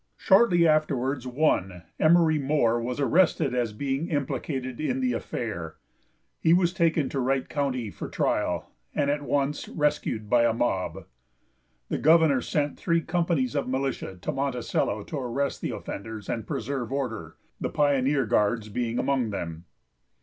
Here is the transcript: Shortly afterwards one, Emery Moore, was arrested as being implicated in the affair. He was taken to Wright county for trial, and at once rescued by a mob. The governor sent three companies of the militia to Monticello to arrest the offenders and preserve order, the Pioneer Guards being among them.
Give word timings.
Shortly 0.17 0.67
afterwards 0.67 1.27
one, 1.27 1.83
Emery 1.99 2.39
Moore, 2.39 2.81
was 2.81 2.99
arrested 2.99 3.53
as 3.53 3.71
being 3.71 4.07
implicated 4.09 4.79
in 4.81 4.99
the 4.99 5.13
affair. 5.13 5.75
He 6.39 6.53
was 6.53 6.73
taken 6.73 7.07
to 7.09 7.19
Wright 7.19 7.47
county 7.47 7.91
for 7.91 8.09
trial, 8.09 8.71
and 8.95 9.11
at 9.11 9.21
once 9.21 9.69
rescued 9.69 10.27
by 10.27 10.43
a 10.43 10.53
mob. 10.55 11.05
The 11.89 11.99
governor 11.99 12.41
sent 12.41 12.79
three 12.79 13.01
companies 13.01 13.53
of 13.53 13.65
the 13.65 13.71
militia 13.71 14.17
to 14.19 14.31
Monticello 14.31 15.03
to 15.03 15.19
arrest 15.19 15.61
the 15.61 15.69
offenders 15.69 16.29
and 16.29 16.47
preserve 16.47 16.91
order, 16.91 17.35
the 17.59 17.69
Pioneer 17.69 18.25
Guards 18.25 18.69
being 18.69 18.97
among 18.97 19.29
them. 19.29 19.65